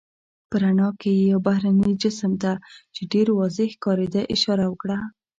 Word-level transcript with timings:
په 0.49 0.55
رڼا 0.63 0.89
کې 0.99 1.11
یې 1.17 1.25
یو 1.31 1.39
بهرني 1.47 1.91
جسم 2.03 2.31
ته، 2.41 2.51
چې 2.95 3.01
ډېر 3.13 3.27
واضح 3.39 3.69
ښکارېده 3.75 4.21
اشاره 4.35 4.65
وکړه. 4.69 4.97